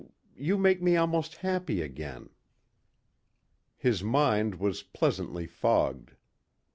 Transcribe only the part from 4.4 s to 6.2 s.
was pleasantly fogged.